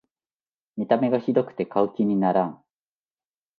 [0.77, 2.63] 見た目がひどくて買う気にならん